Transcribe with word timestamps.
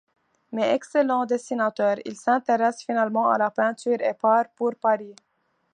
Mais, 0.51 0.73
excellent 0.73 1.27
dessinateur, 1.27 1.97
il 2.05 2.17
s’intéresse 2.17 2.81
finalement 2.81 3.29
à 3.29 3.37
la 3.37 3.51
peinture 3.51 4.01
et 4.01 4.15
part 4.15 4.49
pour 4.55 4.73
Paris. 4.73 5.13